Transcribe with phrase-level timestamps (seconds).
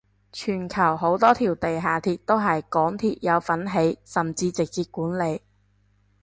[0.33, 5.41] 全球好多條地下鐵都係港鐵有份起甚至直接管理